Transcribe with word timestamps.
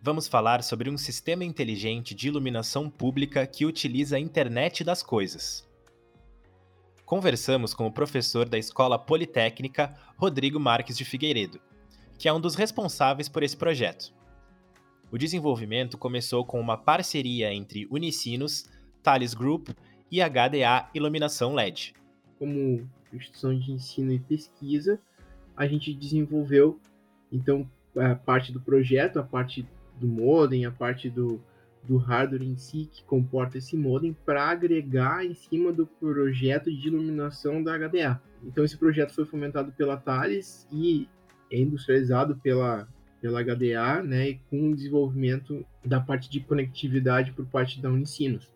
vamos 0.00 0.28
falar 0.28 0.62
sobre 0.62 0.90
um 0.90 0.96
sistema 0.96 1.44
inteligente 1.44 2.14
de 2.14 2.28
iluminação 2.28 2.88
pública 2.88 3.46
que 3.46 3.66
utiliza 3.66 4.16
a 4.16 4.20
internet 4.20 4.84
das 4.84 5.02
coisas. 5.02 5.66
Conversamos 7.04 7.72
com 7.72 7.86
o 7.86 7.92
professor 7.92 8.48
da 8.48 8.58
Escola 8.58 8.98
Politécnica, 8.98 9.94
Rodrigo 10.16 10.58
Marques 10.58 10.96
de 10.96 11.04
Figueiredo, 11.04 11.60
que 12.18 12.28
é 12.28 12.32
um 12.32 12.40
dos 12.40 12.54
responsáveis 12.54 13.28
por 13.28 13.42
esse 13.42 13.56
projeto. 13.56 14.12
O 15.10 15.16
desenvolvimento 15.16 15.96
começou 15.96 16.44
com 16.44 16.60
uma 16.60 16.76
parceria 16.76 17.52
entre 17.52 17.86
Unicinos, 17.90 18.68
Thales 19.02 19.34
Group 19.34 19.68
e 20.10 20.20
HDA 20.20 20.90
Iluminação 20.92 21.54
LED. 21.54 21.94
Como 22.38 22.88
instituição 23.12 23.56
de 23.56 23.70
ensino 23.70 24.12
e 24.12 24.18
pesquisa, 24.18 25.00
a 25.56 25.66
gente 25.66 25.94
desenvolveu 25.94 26.80
então 27.30 27.70
a 27.96 28.14
parte 28.14 28.52
do 28.52 28.60
projeto, 28.60 29.18
a 29.18 29.22
parte 29.22 29.66
do 29.98 30.06
modem, 30.06 30.64
a 30.64 30.70
parte 30.70 31.08
do, 31.08 31.40
do 31.82 31.96
hardware 31.96 32.42
em 32.42 32.56
si 32.56 32.88
que 32.90 33.04
comporta 33.04 33.58
esse 33.58 33.76
modem 33.76 34.16
para 34.24 34.44
agregar 34.44 35.24
em 35.24 35.34
cima 35.34 35.72
do 35.72 35.86
projeto 35.86 36.70
de 36.70 36.88
iluminação 36.88 37.62
da 37.62 37.76
HDA. 37.76 38.20
Então 38.44 38.64
esse 38.64 38.76
projeto 38.76 39.14
foi 39.14 39.24
fomentado 39.24 39.72
pela 39.72 39.96
Thales 39.96 40.66
e 40.70 41.08
é 41.50 41.58
industrializado 41.58 42.36
pela 42.36 42.88
pela 43.18 43.42
HDA, 43.42 44.02
né, 44.04 44.38
com 44.50 44.70
o 44.70 44.76
desenvolvimento 44.76 45.64
da 45.84 45.98
parte 45.98 46.30
de 46.30 46.38
conectividade 46.38 47.32
por 47.32 47.46
parte 47.46 47.80
da 47.80 47.88
Unicinos. 47.88 48.46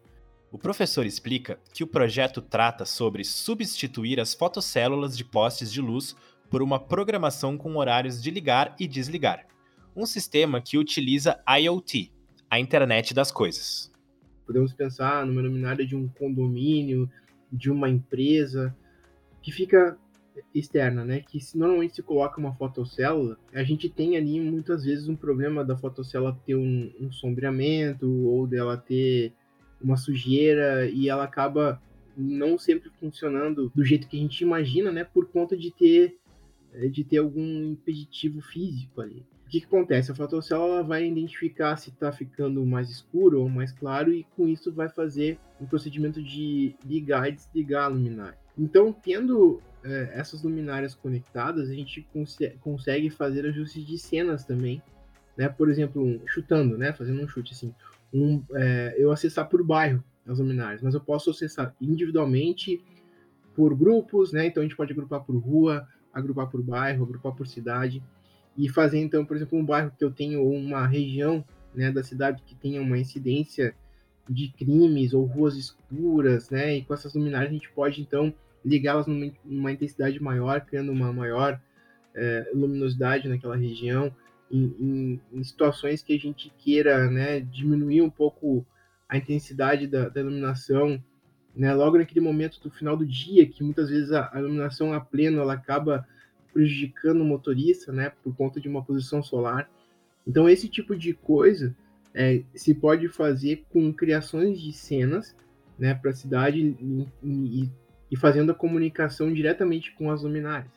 O 0.53 0.59
professor 0.59 1.07
explica 1.07 1.59
que 1.73 1.83
o 1.83 1.87
projeto 1.87 2.43
trata 2.43 2.85
sobre 2.85 3.25
substituir 3.25 4.21
as 4.21 4.35
fotocélulas 4.35 5.17
de 5.17 5.25
postes 5.25 5.73
de 5.73 5.81
luz 5.81 6.15
por 6.51 6.63
uma 6.63 6.79
programação 6.79 7.57
com 7.57 7.77
horários 7.77 8.23
de 8.23 8.31
ligar 8.31 8.77
e 8.79 8.87
desligar 8.87 9.47
um 9.95 10.07
sistema 10.07 10.61
que 10.61 10.79
utiliza 10.79 11.41
IoT, 11.49 12.13
a 12.51 12.59
internet 12.59 13.15
das 13.15 13.31
coisas. 13.31 13.91
Podemos 14.47 14.73
pensar 14.73 15.25
numa 15.25 15.41
luminária 15.41 15.87
de 15.87 15.95
um 15.95 16.09
condomínio, 16.09 17.09
de 17.53 17.71
uma 17.71 17.89
empresa, 17.89 18.77
que 19.43 19.53
fica 19.53 19.97
externa, 20.55 21.05
né? 21.05 21.21
Que 21.21 21.41
se 21.41 21.57
normalmente 21.57 21.97
se 21.97 22.03
coloca 22.03 22.41
uma 22.41 22.55
fotocélula, 22.55 23.39
a 23.53 23.63
gente 23.63 23.89
tem 23.89 24.17
ali 24.17 24.41
muitas 24.41 24.85
vezes 24.85 25.09
um 25.09 25.17
problema 25.17 25.65
da 25.65 25.77
fotocélula 25.77 26.39
ter 26.45 26.57
um, 26.57 26.93
um 27.01 27.13
sombreamento 27.13 28.09
ou 28.27 28.47
dela 28.47 28.77
ter 28.77 29.33
uma 29.81 29.97
sujeira 29.97 30.89
e 30.89 31.09
ela 31.09 31.25
acaba 31.25 31.81
não 32.17 32.59
sempre 32.59 32.91
funcionando 32.99 33.71
do 33.75 33.85
jeito 33.85 34.09
que 34.09 34.17
a 34.17 34.21
gente 34.21 34.41
imagina, 34.43 34.91
né? 34.91 35.05
Por 35.05 35.27
conta 35.29 35.57
de 35.57 35.71
ter 35.71 36.17
de 36.93 37.03
ter 37.03 37.19
algum 37.19 37.73
impeditivo 37.73 38.41
físico 38.41 39.01
ali 39.01 39.27
o 39.51 39.53
que, 39.53 39.61
que, 39.63 39.67
acontece? 39.67 40.13
A 40.13 40.15
fotocélula 40.15 40.81
vai 40.81 41.05
identificar 41.05 41.75
se 41.75 41.91
está 41.91 42.13
ficando 42.13 42.65
mais 42.65 42.89
escuro 42.89 43.41
ou 43.41 43.49
mais 43.49 43.73
claro 43.73 44.15
e 44.15 44.23
com 44.37 44.47
isso 44.47 44.73
vai 44.73 44.89
fazer 44.89 45.41
um 45.61 45.67
procedimento 45.67 46.23
de 46.23 46.77
ligar 46.87 47.29
e 47.29 47.33
desligar 47.33 47.87
a 47.87 47.89
luminária. 47.89 48.39
Então, 48.57 48.93
tendo 48.93 49.61
é, 49.83 50.13
essas 50.15 50.45
luminárias 50.45 50.95
conectadas, 50.95 51.69
a 51.69 51.75
gente 51.75 52.07
cons 52.13 52.39
consegue 52.61 53.11
fazer 53.11 53.45
ajustes 53.45 53.85
de 53.85 53.99
cenas 53.99 54.45
também, 54.45 54.81
né? 55.37 55.49
Por 55.49 55.69
exemplo, 55.69 56.23
chutando, 56.29 56.79
né? 56.79 56.93
Fazendo 56.93 57.21
um 57.21 57.27
chute 57.27 57.53
assim, 57.53 57.75
um, 58.15 58.45
é, 58.55 58.95
eu 58.97 59.11
acessar 59.11 59.49
por 59.49 59.65
bairro 59.65 60.01
as 60.29 60.39
luminárias, 60.39 60.81
mas 60.81 60.95
eu 60.95 61.01
posso 61.01 61.29
acessar 61.29 61.75
individualmente 61.81 62.81
por 63.57 63.75
grupos, 63.75 64.31
né? 64.31 64.47
Então 64.47 64.61
a 64.61 64.65
gente 64.65 64.77
pode 64.77 64.93
agrupar 64.93 65.25
por 65.25 65.37
rua, 65.37 65.89
agrupar 66.15 66.49
por 66.49 66.63
bairro, 66.63 67.03
agrupar 67.03 67.33
por 67.33 67.49
cidade 67.49 68.01
e 68.61 68.69
fazer 68.69 68.99
então, 68.99 69.25
por 69.25 69.37
exemplo, 69.37 69.59
um 69.59 69.65
bairro 69.65 69.91
que 69.97 70.05
eu 70.05 70.11
tenho 70.11 70.43
ou 70.43 70.53
uma 70.53 70.87
região 70.87 71.43
né, 71.75 71.91
da 71.91 72.05
cidade 72.05 72.43
que 72.45 72.55
tenha 72.55 72.83
uma 72.83 72.99
incidência 72.99 73.75
de 74.29 74.49
crimes 74.49 75.15
ou 75.15 75.25
ruas 75.25 75.57
escuras, 75.57 76.51
né? 76.51 76.77
E 76.77 76.85
com 76.85 76.93
essas 76.93 77.15
luminárias 77.15 77.51
a 77.51 77.55
gente 77.55 77.71
pode 77.71 78.03
então 78.03 78.35
ligá-las 78.63 79.07
numa, 79.07 79.33
numa, 79.43 79.73
intensidade 79.73 80.23
maior, 80.23 80.61
criando 80.61 80.93
uma 80.93 81.11
maior 81.11 81.59
é, 82.15 82.51
luminosidade 82.53 83.29
naquela 83.29 83.57
região, 83.57 84.15
em, 84.51 84.65
em, 84.79 85.21
em, 85.33 85.43
situações 85.43 86.03
que 86.03 86.15
a 86.15 86.19
gente 86.19 86.53
queira, 86.59 87.11
né, 87.11 87.41
diminuir 87.41 88.03
um 88.03 88.11
pouco 88.11 88.67
a 89.09 89.17
intensidade 89.17 89.87
da, 89.87 90.11
da, 90.11 90.21
iluminação, 90.21 91.03
né? 91.57 91.73
Logo 91.73 91.97
naquele 91.97 92.21
momento 92.21 92.61
do 92.61 92.71
final 92.71 92.95
do 92.95 93.07
dia, 93.07 93.49
que 93.49 93.65
muitas 93.65 93.89
vezes 93.89 94.13
a, 94.13 94.29
a 94.35 94.39
iluminação 94.39 94.93
a 94.93 95.01
pleno 95.01 95.41
ela 95.41 95.55
acaba 95.55 96.07
prejudicando 96.53 97.21
o 97.21 97.25
motorista, 97.25 97.93
né, 97.93 98.13
por 98.23 98.35
conta 98.35 98.61
de 98.61 98.69
uma 98.69 98.83
posição 98.83 99.23
solar. 99.23 99.71
Então, 100.27 100.49
esse 100.49 100.69
tipo 100.69 100.97
de 100.97 101.15
coisa 101.15 101.75
é, 102.15 102.43
se 102.55 102.75
pode 102.75 103.09
fazer 103.09 103.65
com 103.71 103.93
criações 103.93 104.61
de 104.61 104.73
cenas, 104.73 105.37
né, 105.79 105.95
para 105.95 106.11
a 106.11 106.15
cidade 106.15 106.61
e, 106.61 107.07
e, 107.23 107.71
e 108.11 108.17
fazendo 108.17 108.53
a 108.53 108.55
comunicação 108.55 109.33
diretamente 109.33 109.93
com 109.93 110.11
as 110.11 110.23
luminárias. 110.23 110.71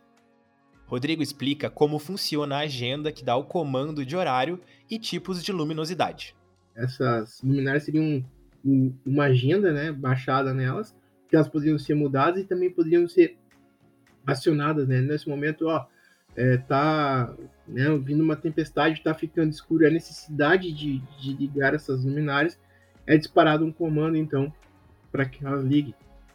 Rodrigo 0.85 1.23
explica 1.23 1.69
como 1.69 1.97
funciona 1.97 2.57
a 2.57 2.59
agenda 2.59 3.11
que 3.11 3.23
dá 3.23 3.35
o 3.35 3.45
comando 3.45 4.05
de 4.05 4.15
horário 4.15 4.59
e 4.89 4.99
tipos 4.99 5.43
de 5.43 5.51
luminosidade. 5.51 6.35
Essas 6.75 7.41
luminárias 7.41 7.83
seriam 7.83 8.23
uma 9.05 9.25
agenda, 9.25 9.71
né, 9.73 9.91
baixada 9.91 10.53
nelas, 10.53 10.95
que 11.27 11.35
elas 11.35 11.47
poderiam 11.47 11.79
ser 11.79 11.95
mudadas 11.95 12.43
e 12.43 12.45
também 12.45 12.69
poderiam 12.69 13.07
ser 13.07 13.37
acionadas, 14.25 14.87
né? 14.87 15.01
Nesse 15.01 15.27
momento, 15.27 15.67
ó, 15.67 15.85
é, 16.35 16.57
tá 16.57 17.33
né, 17.67 17.85
vindo 17.99 18.23
uma 18.23 18.35
tempestade, 18.35 19.03
tá 19.03 19.13
ficando 19.13 19.51
escuro, 19.51 19.85
a 19.85 19.89
necessidade 19.89 20.71
de, 20.71 20.99
de 21.19 21.33
ligar 21.33 21.73
essas 21.73 22.03
luminárias 22.03 22.59
é 23.05 23.17
disparado 23.17 23.65
um 23.65 23.71
comando, 23.71 24.17
então, 24.17 24.53
para 25.11 25.25
que 25.25 25.45
elas 25.45 25.63
liguem. 25.63 25.93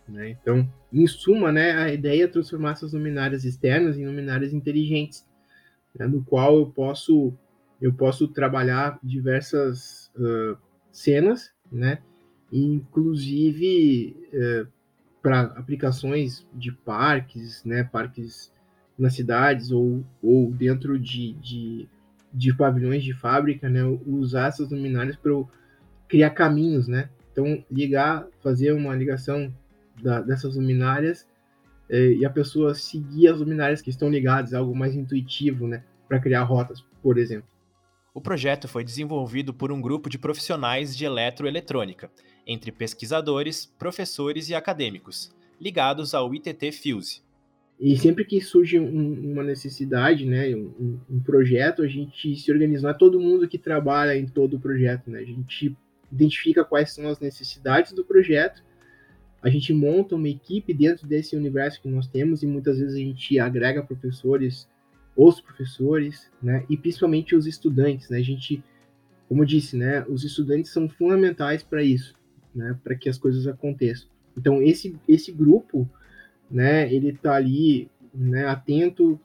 Né? 0.09 0.31
Então, 0.31 0.69
em 0.93 1.07
suma, 1.07 1.53
né, 1.53 1.73
a 1.73 1.93
ideia 1.93 2.25
é 2.25 2.29
transformar 2.29 2.73
essas 2.73 2.93
luminárias 2.93 3.45
externas 3.45 3.99
em 3.99 4.07
luminárias 4.07 4.53
inteligentes, 4.53 5.27
né, 5.95 6.07
no 6.07 6.23
qual 6.25 6.59
eu 6.59 6.67
posso 6.67 7.33
eu 7.81 7.93
posso 7.93 8.27
trabalhar 8.27 8.99
diversas 9.05 10.11
uh, 10.17 10.59
cenas, 10.91 11.53
né, 11.71 12.03
inclusive 12.53 14.17
uh, 14.33 14.69
para 15.23 15.43
aplicações 15.43 16.47
de 16.55 16.73
parques, 16.73 17.65
né, 17.65 17.85
parques 17.85 18.53
nas 18.99 19.15
cidades 19.15 19.71
ou, 19.71 20.05
ou 20.23 20.51
dentro 20.51 20.99
de, 20.99 21.33
de, 21.35 21.89
de 22.33 22.55
pavilhões 22.55 23.05
de 23.05 23.13
fábrica, 23.13 23.69
né, 23.69 23.83
usar 24.07 24.49
essas 24.49 24.71
luminárias 24.71 25.17
para 25.17 25.33
criar 26.09 26.31
caminhos, 26.31 26.89
né? 26.89 27.11
Então, 27.31 27.65
ligar, 27.71 28.27
fazer 28.43 28.73
uma 28.73 28.95
ligação 28.97 29.53
da, 30.03 30.21
dessas 30.21 30.57
luminárias 30.57 31.29
é, 31.89 32.13
e 32.15 32.25
a 32.25 32.31
pessoa 32.31 32.75
seguir 32.75 33.29
as 33.29 33.39
luminárias 33.39 33.81
que 33.81 33.91
estão 33.91 34.11
ligadas, 34.11 34.53
algo 34.53 34.75
mais 34.75 34.95
intuitivo, 34.95 35.67
né, 35.69 35.85
para 36.09 36.19
criar 36.19 36.43
rotas, 36.43 36.85
por 37.03 37.19
exemplo. 37.19 37.49
O 38.13 38.21
projeto 38.21 38.67
foi 38.67 38.83
desenvolvido 38.83 39.55
por 39.55 39.71
um 39.71 39.81
grupo 39.81 40.11
de 40.11 40.19
profissionais 40.19 40.97
de 40.97 41.05
eletroeletrônica, 41.05 42.11
entre 42.49 42.73
pesquisadores, 42.73 43.67
professores 43.79 44.49
e 44.49 44.55
acadêmicos, 44.55 45.31
ligados 45.61 46.15
ao 46.15 46.35
ITT 46.35 46.73
Fuse. 46.73 47.21
E 47.79 47.97
sempre 47.97 48.25
que 48.25 48.41
surge 48.41 48.81
um, 48.81 49.33
uma 49.33 49.45
necessidade, 49.45 50.25
né, 50.25 50.49
um, 50.57 50.99
um, 51.09 51.21
projeto, 51.21 51.83
a 51.83 51.87
gente 51.87 52.35
se 52.35 52.51
organiza. 52.51 52.83
Não 52.83 52.91
é 52.91 52.95
todo 52.95 53.21
mundo 53.21 53.47
que 53.47 53.59
trabalha 53.59 54.17
em 54.17 54.27
todo 54.27 54.57
o 54.57 54.61
projeto, 54.61 55.09
né? 55.09 55.21
A 55.21 55.25
gente 55.25 55.77
identifica 56.11 56.65
quais 56.65 56.93
são 56.93 57.07
as 57.07 57.21
necessidades 57.21 57.93
do 57.93 58.05
projeto, 58.05 58.65
a 59.41 59.49
gente 59.49 59.73
monta 59.73 60.17
uma 60.17 60.29
equipe 60.29 60.75
dentro 60.75 61.07
desse 61.07 61.37
universo 61.37 61.81
que 61.81 61.89
nós 61.89 62.09
temos 62.09 62.43
e 62.43 62.47
muitas 62.47 62.81
vezes 62.81 62.97
a 62.97 62.99
gente 62.99 63.39
agrega 63.39 63.85
professores, 63.85 64.69
os 65.15 65.41
professores, 65.41 66.29
né, 66.43 66.65
e 66.69 66.77
principalmente 66.77 67.37
os 67.37 67.47
estudantes, 67.47 68.11
né? 68.11 68.19
A 68.19 68.23
gente, 68.23 68.65
como 69.29 69.43
eu 69.43 69.47
disse, 69.47 69.77
né, 69.77 70.05
os 70.09 70.25
estudantes 70.25 70.73
são 70.73 70.89
fundamentais 70.89 71.63
para 71.63 71.81
isso 71.81 72.18
né, 72.55 72.79
para 72.83 72.95
que 72.95 73.09
as 73.09 73.19
coisas 73.19 73.47
aconteçam. 73.47 74.09
Então 74.37 74.63
esse 74.63 74.97
esse 75.07 75.33
grupo, 75.33 75.89
né, 76.51 76.93
ele 76.93 77.11
está 77.11 77.35
ali, 77.35 77.91
né, 78.15 78.47
atento, 78.47 79.21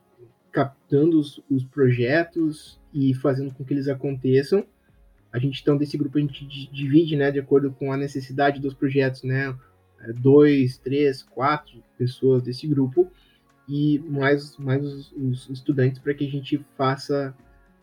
captando 0.51 1.19
os, 1.19 1.41
os, 1.49 1.63
projetos 1.63 2.79
e 2.93 3.13
fazendo 3.15 3.53
com 3.53 3.63
que 3.63 3.73
eles 3.73 3.87
aconteçam, 3.87 4.65
A 5.31 5.39
gente, 5.39 5.59
então, 5.61 5.75
desse 5.75 5.97
grupo, 5.97 6.19
a 6.19 6.21
gente 6.21 6.45
divide, 6.71 7.15
né, 7.15 7.31
de 7.31 7.39
acordo 7.39 7.71
com 7.71 7.91
a 7.91 7.97
necessidade 7.97 8.59
dos 8.61 8.75
projetos, 8.75 9.23
né, 9.23 9.57
é, 10.01 10.13
dois, 10.13 10.77
três, 10.77 11.23
quatro 11.23 11.83
pessoas 11.97 12.43
desse 12.43 12.67
grupo 12.67 13.11
e 13.67 13.99
mais, 13.99 14.55
mais 14.57 14.83
os, 14.85 15.11
os 15.13 15.49
estudantes 15.49 15.99
para 15.99 16.13
que 16.13 16.27
a 16.27 16.29
gente 16.29 16.63
faça 16.77 17.35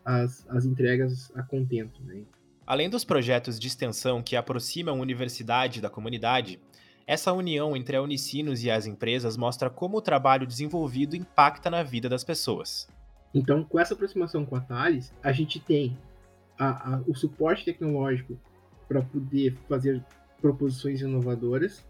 as, 0.04 0.46
as 0.48 0.64
entregas 0.64 1.32
a 1.34 1.43
contento, 1.43 2.00
né. 2.04 2.22
Além 2.70 2.88
dos 2.88 3.05
projetos 3.05 3.58
de 3.58 3.67
extensão 3.67 4.22
que 4.22 4.37
aproximam 4.37 4.94
a 4.94 5.00
universidade 5.00 5.81
da 5.81 5.90
comunidade, 5.90 6.61
essa 7.05 7.32
união 7.32 7.76
entre 7.76 7.96
a 7.96 8.00
Unicinos 8.00 8.62
e 8.62 8.70
as 8.70 8.87
empresas 8.87 9.37
mostra 9.37 9.69
como 9.69 9.96
o 9.96 10.00
trabalho 10.00 10.46
desenvolvido 10.46 11.17
impacta 11.17 11.69
na 11.69 11.82
vida 11.82 12.08
das 12.08 12.22
pessoas. 12.22 12.87
Então, 13.34 13.64
com 13.64 13.81
essa 13.81 13.94
aproximação 13.94 14.46
com 14.46 14.55
a 14.55 14.61
Thales, 14.61 15.12
a 15.20 15.32
gente 15.32 15.58
tem 15.58 15.99
a, 16.56 16.94
a, 16.94 17.02
o 17.08 17.12
suporte 17.12 17.64
tecnológico 17.64 18.38
para 18.87 19.02
poder 19.02 19.56
fazer 19.69 20.00
proposições 20.40 21.00
inovadoras 21.00 21.84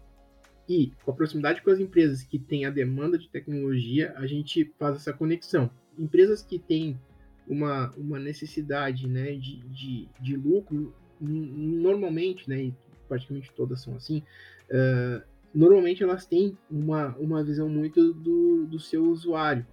e 0.67 0.93
com 1.05 1.11
a 1.11 1.13
proximidade 1.13 1.61
com 1.61 1.69
as 1.69 1.79
empresas 1.79 2.23
que 2.23 2.39
têm 2.39 2.65
a 2.65 2.71
demanda 2.71 3.19
de 3.19 3.29
tecnologia, 3.29 4.15
a 4.17 4.25
gente 4.25 4.73
faz 4.79 4.95
essa 4.95 5.13
conexão. 5.13 5.69
Empresas 5.95 6.41
que 6.41 6.57
têm 6.57 6.99
uma, 7.47 7.91
uma 7.97 8.19
necessidade 8.19 9.07
né, 9.07 9.33
de, 9.33 9.57
de, 9.67 10.09
de 10.19 10.35
lucro, 10.35 10.93
normalmente, 11.19 12.49
né, 12.49 12.63
e 12.63 12.75
praticamente 13.07 13.51
todas 13.53 13.81
são 13.81 13.95
assim, 13.95 14.23
uh, 14.69 15.21
normalmente 15.53 16.03
elas 16.03 16.25
têm 16.25 16.57
uma, 16.69 17.15
uma 17.17 17.43
visão 17.43 17.67
muito 17.67 18.13
do, 18.13 18.65
do 18.65 18.79
seu 18.79 19.05
usuário. 19.05 19.65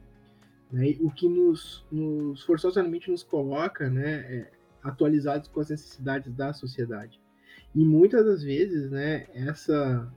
Né, 0.70 0.97
o 1.00 1.11
que 1.11 1.29
nos, 1.29 1.87
nos 1.91 2.43
forçosamente 2.43 3.11
nos 3.11 3.23
coloca 3.23 3.88
né, 3.88 4.17
é, 4.29 4.50
atualizados 4.82 5.49
com 5.49 5.61
as 5.61 5.70
necessidades 5.70 6.31
da 6.35 6.53
sociedade. 6.53 7.19
E 7.75 7.85
muitas 7.85 8.25
das 8.25 8.43
vezes, 8.43 8.91
né, 8.91 9.26
essa, 9.32 10.12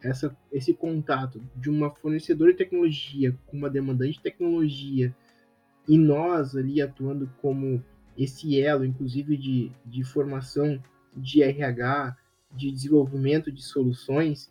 essa, 0.00 0.36
esse 0.52 0.74
contato 0.74 1.42
de 1.56 1.70
uma 1.70 1.90
fornecedora 1.90 2.52
de 2.52 2.58
tecnologia 2.58 3.36
com 3.46 3.56
uma 3.56 3.70
demandante 3.70 4.14
de 4.14 4.22
tecnologia 4.22 5.14
e 5.88 5.96
nós 5.96 6.56
ali 6.56 6.80
atuando 6.80 7.30
como 7.40 7.82
esse 8.16 8.60
elo, 8.60 8.84
inclusive 8.84 9.36
de, 9.36 9.72
de 9.84 10.04
formação 10.04 10.82
de 11.14 11.42
RH, 11.42 12.16
de 12.54 12.70
desenvolvimento 12.70 13.52
de 13.52 13.62
soluções, 13.62 14.50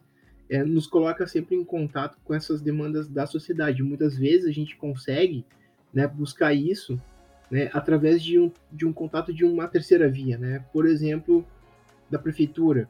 é, 0.49 0.63
nos 0.63 0.85
coloca 0.85 1.25
sempre 1.27 1.55
em 1.55 1.63
contato 1.63 2.17
com 2.23 2.33
essas 2.33 2.61
demandas 2.61 3.07
da 3.07 3.25
sociedade. 3.25 3.81
Muitas 3.81 4.15
vezes 4.15 4.47
a 4.47 4.51
gente 4.51 4.75
consegue 4.77 5.45
né, 5.93 6.07
buscar 6.07 6.53
isso 6.53 7.01
né, 7.49 7.69
através 7.73 8.21
de 8.21 8.39
um, 8.39 8.51
de 8.71 8.85
um 8.85 8.93
contato 8.93 9.33
de 9.33 9.43
uma 9.43 9.67
terceira 9.67 10.07
via, 10.09 10.37
né? 10.37 10.63
por 10.71 10.85
exemplo, 10.85 11.45
da 12.09 12.19
prefeitura. 12.19 12.89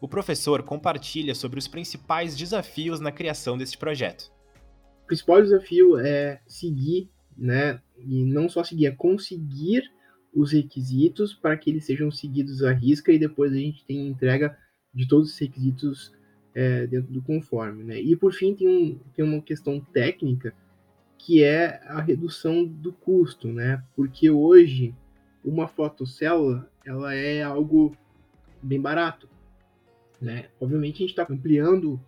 O 0.00 0.08
professor 0.08 0.62
compartilha 0.62 1.34
sobre 1.34 1.58
os 1.58 1.68
principais 1.68 2.36
desafios 2.36 3.00
na 3.00 3.12
criação 3.12 3.56
deste 3.56 3.76
projeto. 3.76 4.30
O 5.04 5.06
principal 5.06 5.42
desafio 5.42 5.98
é 5.98 6.40
seguir 6.46 7.10
né? 7.36 7.80
E 7.98 8.24
não 8.24 8.48
só 8.48 8.62
seguir, 8.64 8.86
é 8.86 8.90
conseguir 8.90 9.90
os 10.34 10.52
requisitos 10.52 11.34
para 11.34 11.56
que 11.56 11.70
eles 11.70 11.84
sejam 11.84 12.10
seguidos 12.10 12.62
à 12.62 12.72
risca 12.72 13.12
e 13.12 13.18
depois 13.18 13.52
a 13.52 13.56
gente 13.56 13.84
tem 13.84 14.06
entrega 14.06 14.56
de 14.94 15.06
todos 15.06 15.32
os 15.32 15.38
requisitos 15.38 16.12
é, 16.54 16.86
dentro 16.86 17.12
do 17.12 17.22
conforme, 17.22 17.84
né? 17.84 18.00
E 18.00 18.16
por 18.16 18.32
fim 18.32 18.54
tem, 18.54 18.68
um, 18.68 18.98
tem 19.14 19.24
uma 19.24 19.40
questão 19.40 19.80
técnica 19.80 20.54
que 21.18 21.42
é 21.42 21.80
a 21.86 22.00
redução 22.00 22.64
do 22.64 22.92
custo, 22.92 23.48
né? 23.48 23.82
Porque 23.94 24.30
hoje 24.30 24.94
uma 25.44 25.68
fotocélula 25.68 26.70
ela 26.84 27.14
é 27.14 27.42
algo 27.42 27.96
bem 28.62 28.80
barato, 28.80 29.28
né? 30.20 30.48
Obviamente 30.60 30.96
a 30.96 31.06
gente 31.06 31.10
está 31.10 31.26
ampliando 31.28 32.00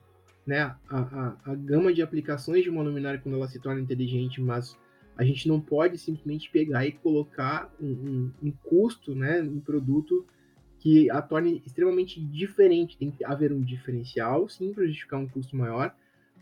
né, 0.47 0.61
a, 0.61 0.77
a, 0.91 1.37
a, 1.45 1.55
gama 1.55 1.93
de 1.93 2.03
aplicações 2.03 2.65
de 2.65 2.71
uma 2.71 2.83
luminária 2.83 3.21
quando 3.21 3.37
ela 3.37 3.49
se 3.49 3.61
torna 3.61 3.81
inteligente, 3.81 4.41
mas 4.41 4.77
a 5.17 5.25
gente 5.25 5.47
não 5.49 5.61
pode 5.61 5.99
simplesmente 5.99 6.50
pegar 6.50 6.87
e 6.87 6.93
colocar 6.93 7.73
um, 7.81 7.87
um, 7.87 8.31
um 8.43 8.50
custo, 8.50 9.14
né, 9.14 9.43
um 9.43 9.61
produto 9.61 10.26
que 10.79 11.09
a 11.11 11.23
torne 11.23 11.62
extremamente 11.64 12.20
diferente. 12.20 12.97
Tem 12.97 13.11
que 13.11 13.25
haver 13.25 13.53
um 13.53 13.61
diferencial, 13.61 14.49
sim, 14.49 14.73
para 14.73 14.85
justificar 14.85 15.20
um 15.20 15.29
custo 15.29 15.56
maior, 15.56 15.94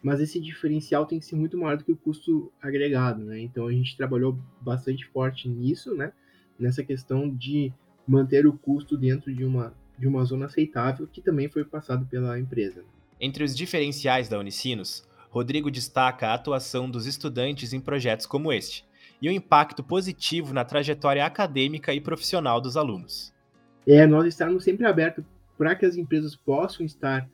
mas 0.03 0.21
esse 0.21 0.41
diferencial 0.41 1.05
tem 1.05 1.19
que 1.19 1.27
ser 1.27 1.37
muito 1.37 1.59
maior 1.59 1.77
do 1.77 1.85
que 1.85 1.93
o 1.93 1.97
custo 1.97 2.51
agregado, 2.61 3.23
né? 3.23 3.39
Então 3.41 3.67
a 3.67 3.73
gente 3.73 3.97
trabalhou 3.97 4.39
bastante 4.61 5.05
forte 5.07 5.47
nisso, 5.49 5.95
né? 5.95 6.13
Nessa 6.59 6.83
questão 6.83 7.29
de 7.29 7.73
manter 8.07 8.47
o 8.47 8.53
custo 8.53 8.97
dentro 8.97 9.35
de 9.35 9.45
uma, 9.45 9.75
de 9.99 10.09
uma 10.09 10.25
zona 10.25 10.47
aceitável, 10.47 11.07
que 11.07 11.21
também 11.21 11.49
foi 11.49 11.65
passado 11.65 12.07
pela 12.07 12.39
empresa. 12.39 12.83
Entre 13.21 13.45
os 13.45 13.55
diferenciais 13.55 14.29
da 14.29 14.39
Unicinos, 14.39 15.07
Rodrigo 15.31 15.71
destaca 15.71 16.29
a 16.29 16.35
atuação 16.35 16.91
dos 16.91 17.07
estudantes 17.07 17.73
em 17.73 17.81
projetos 17.81 18.27
como 18.27 18.53
este 18.53 18.85
e 19.23 19.29
o 19.29 19.33
impacto 19.33 19.83
positivo 19.83 20.53
na 20.53 20.65
trajetória 20.65 21.25
acadêmica 21.25 21.95
e 21.95 22.01
profissional 22.01 22.61
dos 22.61 22.77
alunos. 22.77 23.33
É, 23.87 24.07
nós 24.07 24.27
estarmos 24.27 24.65
sempre 24.65 24.87
abertos 24.87 25.25
para 25.57 25.75
que 25.77 25.87
as 25.87 25.97
empresas 25.97 26.35
possam 26.35 26.85
estar 26.85 27.29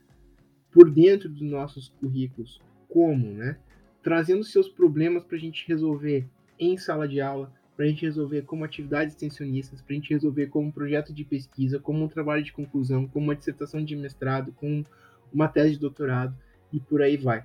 por 0.71 0.91
dentro 0.91 1.29
dos 1.29 1.41
nossos 1.41 1.89
currículos, 2.01 2.61
como, 2.89 3.33
né? 3.33 3.57
Trazendo 4.03 4.45
seus 4.45 4.69
problemas 4.69 5.25
para 5.25 5.37
a 5.37 5.41
gente 5.41 5.67
resolver 5.67 6.27
em 6.59 6.77
sala 6.77 7.09
de 7.09 7.21
aula, 7.21 7.51
para 7.75 7.87
a 7.87 7.89
gente 7.89 8.05
resolver 8.05 8.43
como 8.43 8.65
atividades 8.65 9.15
extensionistas, 9.15 9.81
para 9.81 9.95
a 9.95 9.97
gente 9.97 10.13
resolver 10.13 10.49
como 10.49 10.73
projeto 10.73 11.15
de 11.15 11.25
pesquisa, 11.25 11.79
como 11.79 12.05
um 12.05 12.09
trabalho 12.09 12.43
de 12.43 12.53
conclusão, 12.53 13.07
como 13.07 13.27
uma 13.27 13.37
dissertação 13.37 13.83
de 13.83 13.97
mestrado, 13.97 14.53
como 14.53 14.85
uma 15.33 15.49
tese 15.49 15.73
de 15.73 15.79
doutorado 15.79 16.37
e 16.73 16.79
por 16.79 17.01
aí 17.01 17.17
vai. 17.17 17.45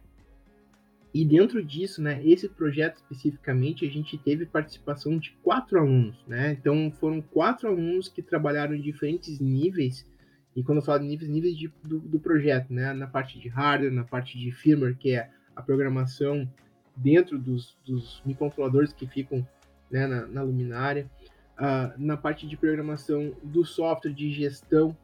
E 1.13 1.25
dentro 1.25 1.63
disso, 1.63 2.01
né, 2.01 2.21
esse 2.23 2.47
projeto 2.47 2.95
especificamente, 2.97 3.85
a 3.85 3.89
gente 3.89 4.17
teve 4.17 4.45
participação 4.45 5.17
de 5.17 5.31
quatro 5.43 5.77
alunos, 5.77 6.23
né? 6.25 6.53
Então 6.53 6.89
foram 6.91 7.21
quatro 7.21 7.67
alunos 7.67 8.07
que 8.07 8.21
trabalharam 8.21 8.73
em 8.73 8.81
diferentes 8.81 9.39
níveis. 9.39 10.09
E 10.55 10.63
quando 10.63 10.77
eu 10.77 10.83
falo 10.83 10.99
de 10.99 11.07
níveis, 11.07 11.29
níveis 11.29 11.57
de, 11.57 11.67
do, 11.83 11.99
do, 11.99 12.19
projeto, 12.19 12.73
né? 12.73 12.93
Na 12.93 13.07
parte 13.07 13.39
de 13.39 13.49
hardware, 13.49 13.91
na 13.91 14.05
parte 14.05 14.39
de 14.39 14.51
firmware, 14.53 14.95
que 14.95 15.11
é 15.11 15.29
a 15.53 15.61
programação 15.61 16.49
dentro 16.95 17.37
dos, 17.37 17.77
dos 17.85 18.21
microcontroladores 18.25 18.93
que 18.93 19.05
ficam 19.05 19.45
né, 19.89 20.07
na, 20.07 20.27
na 20.27 20.41
luminária, 20.41 21.09
uh, 21.57 21.93
na 21.97 22.15
parte 22.15 22.47
de 22.47 22.55
programação 22.55 23.35
do 23.43 23.65
software 23.65 24.13
de 24.13 24.31
gestão, 24.31 24.95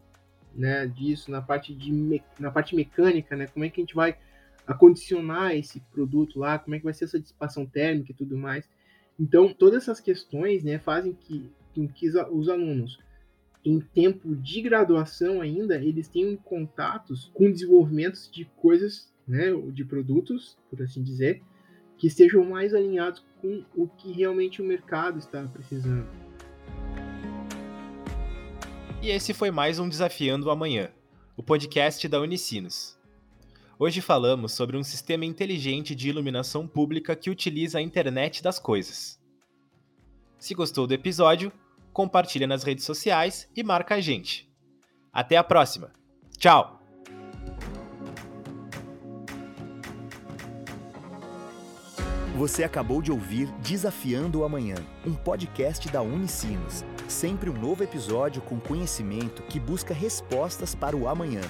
né? 0.55 0.87
Disso, 0.87 1.29
na 1.29 1.41
parte 1.41 1.75
de 1.75 2.21
na 2.39 2.49
parte 2.49 2.77
mecânica, 2.77 3.35
né? 3.35 3.47
Como 3.47 3.65
é 3.65 3.69
que 3.69 3.81
a 3.81 3.83
gente 3.83 3.93
vai 3.93 4.17
acondicionar 4.67 5.55
esse 5.55 5.79
produto 5.91 6.37
lá, 6.37 6.59
como 6.59 6.75
é 6.75 6.79
que 6.79 6.83
vai 6.83 6.93
ser 6.93 7.05
essa 7.05 7.19
dissipação 7.19 7.65
térmica 7.65 8.11
e 8.11 8.15
tudo 8.15 8.37
mais. 8.37 8.69
Então, 9.17 9.51
todas 9.53 9.83
essas 9.83 10.01
questões 10.01 10.63
né, 10.63 10.77
fazem 10.77 11.13
que, 11.13 11.49
que 11.95 12.09
os 12.31 12.49
alunos, 12.49 12.99
em 13.63 13.79
tempo 13.79 14.35
de 14.35 14.61
graduação 14.61 15.41
ainda, 15.41 15.77
eles 15.77 16.07
tenham 16.09 16.35
contatos 16.35 17.31
com 17.33 17.49
desenvolvimentos 17.49 18.29
de 18.29 18.45
coisas, 18.57 19.11
né, 19.25 19.51
de 19.71 19.85
produtos, 19.85 20.57
por 20.69 20.81
assim 20.81 21.01
dizer, 21.01 21.41
que 21.97 22.07
estejam 22.07 22.43
mais 22.43 22.73
alinhados 22.73 23.25
com 23.41 23.63
o 23.75 23.87
que 23.87 24.11
realmente 24.11 24.61
o 24.61 24.65
mercado 24.65 25.17
está 25.17 25.43
precisando. 25.47 26.07
E 29.01 29.09
esse 29.09 29.33
foi 29.33 29.49
mais 29.49 29.79
um 29.79 29.87
Desafiando 29.87 30.47
o 30.47 30.51
Amanhã, 30.51 30.91
o 31.35 31.41
podcast 31.41 32.07
da 32.07 32.19
Unicinos. 32.19 32.96
Hoje 33.79 34.01
falamos 34.01 34.53
sobre 34.53 34.75
um 34.75 34.83
sistema 34.83 35.23
inteligente 35.23 35.93
de 35.93 36.09
iluminação 36.09 36.67
pública 36.67 37.15
que 37.15 37.29
utiliza 37.29 37.77
a 37.77 37.81
internet 37.81 38.41
das 38.41 38.57
coisas. 38.57 39.19
Se 40.39 40.55
gostou 40.55 40.87
do 40.87 40.95
episódio, 40.95 41.51
compartilha 41.93 42.47
nas 42.47 42.63
redes 42.63 42.85
sociais 42.85 43.47
e 43.55 43.61
marca 43.61 43.93
a 43.93 44.01
gente. 44.01 44.51
Até 45.13 45.37
a 45.37 45.43
próxima. 45.43 45.91
Tchau! 46.39 46.81
Você 52.35 52.63
acabou 52.63 52.99
de 52.99 53.11
ouvir 53.11 53.47
Desafiando 53.61 54.39
o 54.39 54.43
Amanhã, 54.43 54.75
um 55.05 55.13
podcast 55.13 55.87
da 55.89 56.01
Unicinos. 56.01 56.83
Sempre 57.07 57.47
um 57.47 57.59
novo 57.59 57.83
episódio 57.83 58.41
com 58.41 58.59
conhecimento 58.59 59.43
que 59.43 59.59
busca 59.59 59.93
respostas 59.93 60.73
para 60.73 60.97
o 60.97 61.07
amanhã. 61.07 61.41